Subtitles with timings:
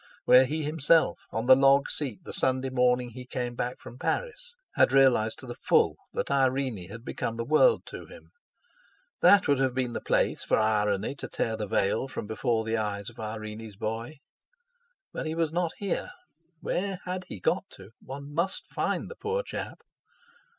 [0.25, 4.55] Where he himself, on the log seat the Sunday morning he came back from Paris,
[4.73, 8.31] had realised to the full that Irene had become the world to him.
[9.21, 12.77] That would have been the place for Irony to tear the veil from before the
[12.77, 14.17] eyes of Irene's boy!
[15.13, 16.09] But he was not here!
[16.61, 17.91] Where had he got to?
[18.01, 19.81] One must find the poor chap!